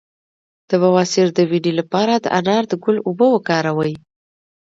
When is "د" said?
0.69-0.71, 1.33-1.39, 2.19-2.25, 2.67-2.73